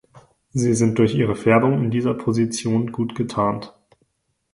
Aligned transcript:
Sie 0.49 0.73
sind 0.73 0.97
durch 0.97 1.13
ihre 1.13 1.35
Färbung 1.35 1.83
in 1.83 1.91
dieser 1.91 2.15
Position 2.15 2.91
gut 2.91 3.13
getarnt. 3.13 3.75